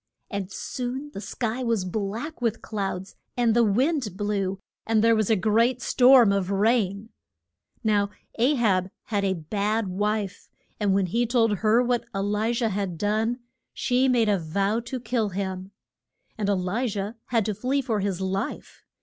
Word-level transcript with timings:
And 0.31 0.51
soon 0.51 1.11
the 1.13 1.21
sky 1.21 1.61
was 1.61 1.85
black 1.85 2.41
with 2.41 2.63
clouds, 2.63 3.15
and 3.37 3.53
the 3.55 3.63
wind 3.63 4.17
blew, 4.17 4.57
and 4.83 5.03
there 5.03 5.15
was 5.15 5.29
a 5.29 5.35
great 5.35 5.79
storm 5.79 6.31
of 6.31 6.49
rain. 6.49 7.09
Now 7.83 8.09
A 8.39 8.55
hab 8.55 8.89
had 9.03 9.23
a 9.23 9.35
bad 9.35 9.89
wife, 9.89 10.49
and 10.79 10.95
when 10.95 11.05
he 11.05 11.27
told 11.27 11.57
her 11.57 11.83
what 11.83 12.03
E 12.15 12.19
li 12.19 12.51
jah 12.51 12.69
had 12.69 12.97
done, 12.97 13.41
she 13.73 14.07
made 14.09 14.27
a 14.27 14.39
vow 14.39 14.79
to 14.85 14.99
kill 14.99 15.29
him. 15.29 15.69
And 16.35 16.49
E 16.49 16.53
li 16.53 16.87
jah 16.87 17.13
had 17.27 17.45
to 17.45 17.53
flee 17.53 17.83
for 17.83 17.99
his 17.99 18.19
life. 18.19 18.81